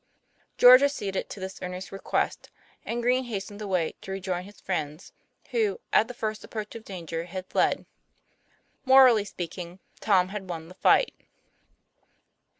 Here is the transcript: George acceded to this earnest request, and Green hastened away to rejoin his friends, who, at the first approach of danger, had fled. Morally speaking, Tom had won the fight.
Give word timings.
George 0.57 0.81
acceded 0.81 1.29
to 1.29 1.39
this 1.39 1.59
earnest 1.61 1.91
request, 1.91 2.49
and 2.83 3.03
Green 3.03 3.25
hastened 3.25 3.61
away 3.61 3.93
to 4.01 4.11
rejoin 4.11 4.45
his 4.45 4.59
friends, 4.59 5.13
who, 5.51 5.79
at 5.93 6.07
the 6.07 6.15
first 6.15 6.43
approach 6.43 6.73
of 6.73 6.83
danger, 6.83 7.25
had 7.25 7.45
fled. 7.45 7.85
Morally 8.83 9.25
speaking, 9.25 9.77
Tom 9.99 10.29
had 10.29 10.49
won 10.49 10.69
the 10.69 10.73
fight. 10.73 11.13